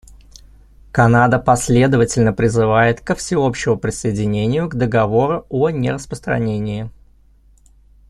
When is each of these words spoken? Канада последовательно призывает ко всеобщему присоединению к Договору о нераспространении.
Канада 0.91 1.37
последовательно 1.37 2.33
призывает 2.33 3.01
ко 3.01 3.13
всеобщему 3.13 3.77
присоединению 3.77 4.67
к 4.67 4.73
Договору 4.73 5.45
о 5.49 5.69
нераспространении. 5.69 6.89